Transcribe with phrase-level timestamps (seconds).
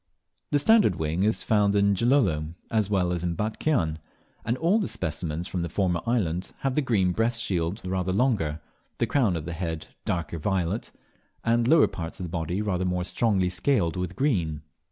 [0.49, 3.99] The Standard Wing is found in Gilolo as well as in Batchian,
[4.43, 8.61] and all the specimens from the former island have the green breast shield rather longer,
[8.97, 10.89] the crown of the head darker violet,
[11.43, 14.63] and the lower parts of the body rather more strongly scaled with green.